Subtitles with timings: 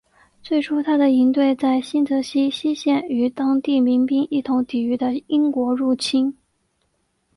[0.41, 6.35] 最初他的营队在新泽西西线与当地民兵一同抵御的英国入侵。